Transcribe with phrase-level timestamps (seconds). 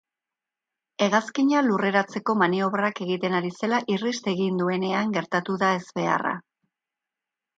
[1.07, 6.35] Hegazkina lurreratzeko maniobrak egiten ari zela irrist egin duenean gertatu da ezbeharra.